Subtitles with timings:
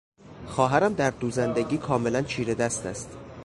[0.45, 3.09] خواهرم در دوزندگی کاملا چیرهدست است.